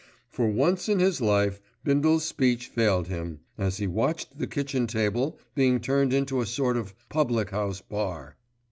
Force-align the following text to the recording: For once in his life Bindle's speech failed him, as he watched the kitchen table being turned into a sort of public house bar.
For 0.31 0.49
once 0.49 0.89
in 0.89 0.97
his 0.97 1.21
life 1.21 1.61
Bindle's 1.83 2.25
speech 2.25 2.69
failed 2.69 3.07
him, 3.07 3.41
as 3.55 3.77
he 3.77 3.85
watched 3.85 4.39
the 4.39 4.47
kitchen 4.47 4.87
table 4.87 5.37
being 5.53 5.79
turned 5.79 6.11
into 6.11 6.41
a 6.41 6.47
sort 6.47 6.75
of 6.75 6.95
public 7.07 7.51
house 7.51 7.81
bar. 7.81 8.35